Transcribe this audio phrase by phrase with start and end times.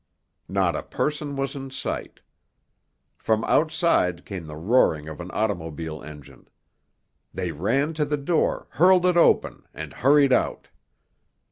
[0.49, 2.21] Not a person was in sight.
[3.17, 6.47] From outside came the roaring of an automobile engine.
[7.31, 10.69] They ran to the door, hurled it open, and hurried out.